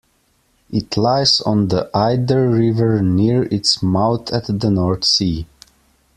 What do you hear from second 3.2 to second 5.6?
its mouth at the North Sea.